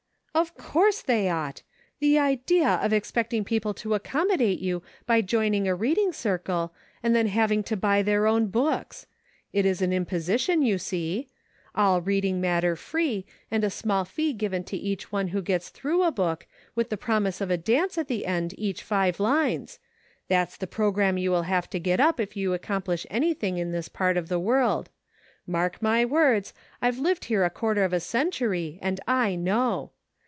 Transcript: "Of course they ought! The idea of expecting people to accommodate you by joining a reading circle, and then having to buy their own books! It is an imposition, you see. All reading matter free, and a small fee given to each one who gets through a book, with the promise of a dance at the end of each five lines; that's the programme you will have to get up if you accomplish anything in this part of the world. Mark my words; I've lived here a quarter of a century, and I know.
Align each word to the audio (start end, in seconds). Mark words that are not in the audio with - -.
"Of 0.41 0.55
course 0.55 1.01
they 1.01 1.27
ought! 1.29 1.61
The 1.99 2.17
idea 2.17 2.69
of 2.81 2.93
expecting 2.93 3.43
people 3.43 3.73
to 3.75 3.95
accommodate 3.95 4.59
you 4.59 4.81
by 5.05 5.19
joining 5.21 5.67
a 5.67 5.75
reading 5.75 6.13
circle, 6.13 6.73
and 7.03 7.13
then 7.13 7.27
having 7.27 7.63
to 7.63 7.75
buy 7.75 8.01
their 8.01 8.25
own 8.27 8.47
books! 8.47 9.07
It 9.51 9.65
is 9.65 9.81
an 9.81 9.91
imposition, 9.91 10.61
you 10.61 10.77
see. 10.77 11.27
All 11.75 11.99
reading 11.99 12.39
matter 12.39 12.77
free, 12.77 13.25
and 13.51 13.65
a 13.65 13.69
small 13.69 14.05
fee 14.05 14.31
given 14.31 14.63
to 14.63 14.77
each 14.77 15.11
one 15.11 15.27
who 15.27 15.41
gets 15.41 15.67
through 15.67 16.01
a 16.01 16.13
book, 16.13 16.47
with 16.75 16.89
the 16.89 16.95
promise 16.97 17.41
of 17.41 17.51
a 17.51 17.57
dance 17.57 17.97
at 17.97 18.07
the 18.07 18.25
end 18.25 18.53
of 18.53 18.59
each 18.59 18.81
five 18.83 19.19
lines; 19.19 19.79
that's 20.29 20.55
the 20.55 20.65
programme 20.65 21.17
you 21.17 21.29
will 21.29 21.43
have 21.43 21.69
to 21.71 21.79
get 21.79 21.99
up 21.99 22.21
if 22.21 22.37
you 22.37 22.53
accomplish 22.53 23.05
anything 23.11 23.57
in 23.57 23.73
this 23.73 23.89
part 23.89 24.15
of 24.15 24.29
the 24.29 24.39
world. 24.39 24.89
Mark 25.45 25.81
my 25.81 26.05
words; 26.05 26.53
I've 26.81 26.99
lived 26.99 27.25
here 27.25 27.43
a 27.43 27.49
quarter 27.49 27.83
of 27.83 27.91
a 27.93 27.99
century, 27.99 28.79
and 28.81 29.01
I 29.05 29.35
know. 29.35 29.91